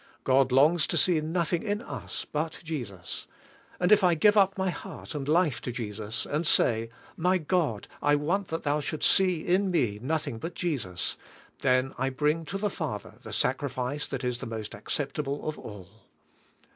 God 0.23 0.51
longs 0.51 0.87
to 0.87 0.97
see 0.97 1.21
nothing 1.21 1.61
in 1.61 1.79
us 1.83 2.25
but 2.25 2.59
Jesus, 2.63 3.27
and 3.79 3.91
if 3.91 4.03
I 4.03 4.15
give 4.15 4.35
up 4.35 4.57
my 4.57 4.71
heart 4.71 5.13
and 5.13 5.27
life 5.27 5.61
to 5.61 5.71
Jesus, 5.71 6.25
and 6.25 6.47
say, 6.47 6.89
"My 7.15 7.37
God, 7.37 7.87
I 8.01 8.15
want 8.15 8.47
that 8.47 8.63
Thou 8.63 8.79
shouldst 8.79 9.11
see 9.11 9.45
in 9.45 9.69
me 9.69 9.99
nothing 10.01 10.39
but 10.39 10.55
Jesus," 10.55 11.17
then 11.59 11.93
I 11.99 12.09
bring 12.09 12.45
to 12.45 12.57
the 12.57 12.71
Father 12.71 13.19
the 13.21 13.31
sacrifice 13.31 14.07
that 14.07 14.23
is 14.23 14.39
the 14.39 14.47
most 14.47 14.73
acceptable 14.73 15.47
of 15.47 15.59
all. 15.59 15.87